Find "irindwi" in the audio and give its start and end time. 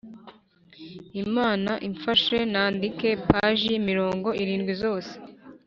4.41-4.73